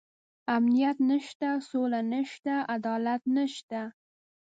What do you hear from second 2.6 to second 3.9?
عدالت نشته.